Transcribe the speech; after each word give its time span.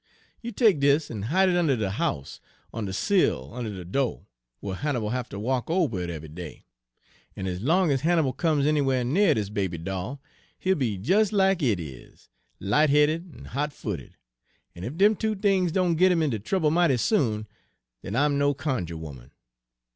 You 0.41 0.51
take 0.51 0.79
dis 0.79 1.11
en 1.11 1.21
hide 1.21 1.49
it 1.49 1.55
unner 1.55 1.77
de 1.77 1.91
house, 1.91 2.39
on 2.73 2.85
de 2.85 2.91
sill 2.91 3.53
unner 3.53 3.69
de 3.69 3.85
do', 3.85 4.25
whar 4.59 4.73
Hannibal'll 4.77 5.11
hafter 5.11 5.37
walk 5.37 5.69
ober 5.69 5.99
it 6.01 6.09
eve'y 6.09 6.27
day. 6.33 6.65
En 7.37 7.45
ez 7.45 7.61
long 7.61 7.91
ez 7.91 8.01
Hannibal 8.01 8.33
comes 8.33 8.65
anywhar 8.65 9.03
nigh 9.03 9.35
dis 9.35 9.49
baby 9.51 9.77
doll, 9.77 10.19
he'll 10.57 10.73
be 10.73 10.97
des 10.97 11.25
lack 11.31 11.61
it 11.61 11.79
is, 11.79 12.29
light 12.59 12.89
headed 12.89 13.31
en 13.37 13.45
hot 13.45 13.71
footed; 13.71 14.15
en 14.75 14.83
ef 14.83 14.95
dem 14.97 15.15
two 15.15 15.35
things 15.35 15.71
doan 15.71 15.93
git 15.93 16.11
'im 16.11 16.23
inter 16.23 16.39
trouble 16.39 16.71
mighty 16.71 16.97
soon, 16.97 17.45
den 18.01 18.15
I'm 18.15 18.39
no 18.39 18.55
cunjuh 18.55 18.95
'oman. 19.07 19.29